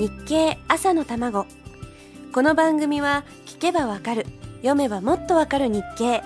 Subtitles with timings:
[0.00, 1.44] 日経朝の卵。
[2.32, 4.24] この番組は聞けばわかる
[4.62, 6.22] 読めばもっとわかる日経。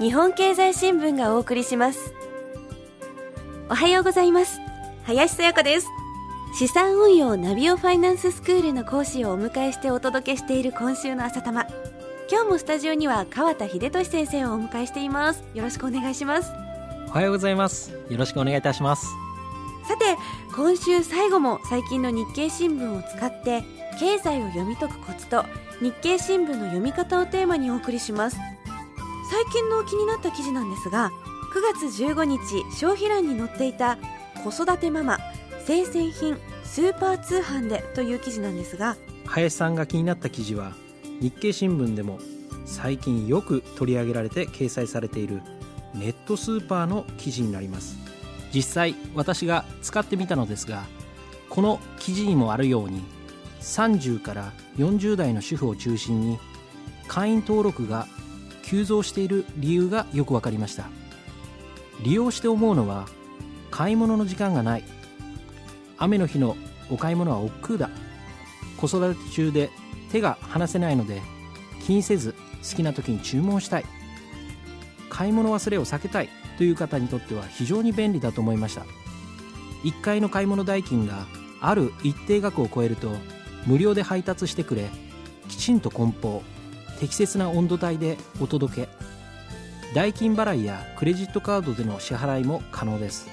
[0.00, 2.12] 日本経済新聞がお送りします。
[3.70, 4.58] おはようございます。
[5.04, 5.86] 林さやかです。
[6.58, 11.64] 資産運用ナビオファイナンススクールの講師をお迎えしてお届けしている今週の朝玉。
[12.28, 15.44] 今日もスタジオには川田秀俊先生をお迎えしています。
[15.54, 16.50] よろしくお願いします。
[17.06, 17.92] おはようございます。
[18.10, 19.06] よろしくお願いいたします。
[19.88, 20.16] さて
[20.54, 23.62] 今週最後も最近の日経新聞を使って
[23.98, 25.44] 経済を読み解くコツと
[25.80, 28.36] 日経新聞の読み方をテーマにお送りします。
[29.28, 31.10] 最近の気になった記事なんですが
[31.52, 33.98] 9月15日消費欄に載っていた
[34.44, 35.18] 子育てママ
[35.66, 40.72] 生鮮品スーパー通販でという記事なんですが林さんが気になった記事は
[41.20, 42.20] 日経新聞でも
[42.64, 45.42] 最近よく取り上げられて掲載されている
[45.94, 48.15] ネットスーパーの記事になります。
[48.54, 50.84] 実際私が使ってみたのですが
[51.48, 53.02] この記事にもあるように
[53.60, 56.38] 30から40代の主婦を中心に
[57.08, 58.06] 会員登録が
[58.62, 60.88] 急増している理由がよく分かりました。
[62.02, 63.06] 利用して思うのは
[63.70, 64.84] 買い物の時間がない。
[65.98, 66.56] 雨の日の
[66.90, 67.90] お買い物は億劫だ。
[68.76, 69.70] 子育て中で
[70.10, 71.22] 手が離せないので
[71.84, 72.34] 気にせず
[72.68, 73.84] 好きな時に注文したい。
[75.08, 76.28] 買い物忘れを避けたい。
[76.56, 78.84] という方にとっては非常に便利だと思いました。
[79.84, 81.26] 1回の買い物代金が
[81.60, 83.10] ある一定額を超えると
[83.66, 84.88] 無料で配達してくれ
[85.48, 86.42] きちんと梱包
[86.98, 88.88] 適切な温度帯でお届け
[89.94, 93.28] 代金払いやクレジットカードでの支払いも可能です。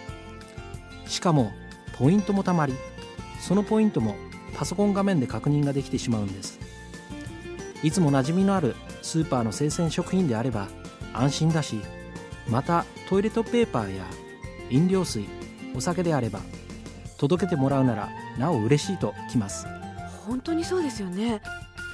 [1.08, 1.52] しかも
[1.98, 2.74] ポイントもたまり
[3.40, 4.16] そのポイントも
[4.56, 6.60] パソコン画面で確認ができてしまうんです。
[7.82, 10.70] いつも馴染みのあるスーパーの生鮮食品であれば
[11.14, 11.82] 安心だし
[12.48, 14.06] またトイレットペーパーや
[14.70, 15.26] 飲料水
[15.76, 16.40] お酒であれば
[17.18, 19.66] 届けてもらうならなお嬉しいときます。
[20.28, 21.42] 本当にそうですよね。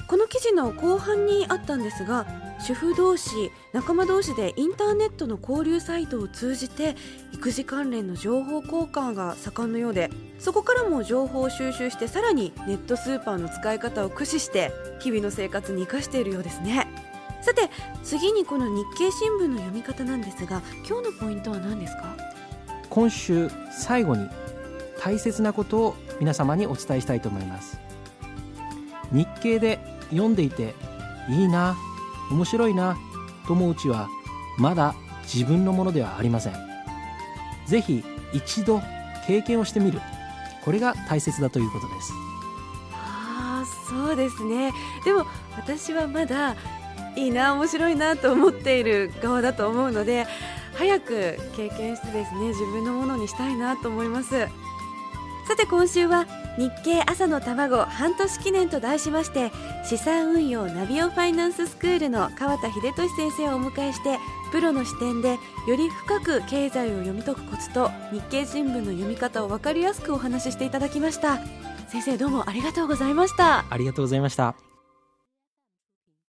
[0.08, 2.26] この記事の後半にあったんですが
[2.60, 6.96] 主婦同士仲間同士でインターネットの交流サイトを通じて
[7.32, 16.88] 育児関連の情報交換が盛んのようでそこからも情報を収集してさらにネットスーパーの使い方を駆使して日々の生活に生かしているようですね。
[17.42, 17.70] さて
[18.04, 22.16] 次にこの日経新聞の読み方なんですが今日のポイントは何ですか？
[22.90, 24.30] 今週最後に
[25.00, 27.80] 大切なことを皆様にお伝えしたいと思います。
[29.12, 29.80] 日経で
[30.10, 30.76] 読んでいて
[31.30, 31.76] いいな
[32.32, 32.98] 面白いな
[33.48, 34.10] と思ううちは
[34.58, 36.54] まだ自分のものではありません。
[37.66, 38.82] ぜひ一度
[39.26, 40.02] 経験をしてみる。
[40.66, 42.14] これが大切だということです。
[42.94, 44.74] ああそうですね。
[45.06, 46.56] でも私はまだ
[47.16, 50.28] いいな面白いなと思っている側だと思うので
[50.76, 54.48] 早く経験してですね自分のものにしたいなと思います。
[55.48, 56.28] さて今週は
[56.60, 59.52] 日経朝の卵半年記念と題しまして
[59.84, 64.20] 資産運用ナビオファイナンススクールの川田秀俊先生をお迎えして
[64.52, 71.40] プロの視点でより深く経済を読み解くコツと日経新聞の読み方を分かりやすくお話ししていただきました。
[71.88, 73.66] 先生どうもありがとうございました。
[73.68, 74.54] ありがとうございました。